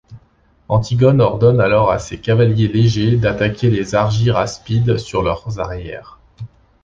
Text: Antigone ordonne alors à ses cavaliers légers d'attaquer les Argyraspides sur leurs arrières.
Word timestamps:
Antigone 0.67 1.21
ordonne 1.21 1.61
alors 1.61 1.91
à 1.91 1.99
ses 1.99 2.19
cavaliers 2.19 2.67
légers 2.67 3.17
d'attaquer 3.17 3.69
les 3.69 3.93
Argyraspides 3.93 4.97
sur 4.97 5.21
leurs 5.21 5.59
arrières. 5.59 6.19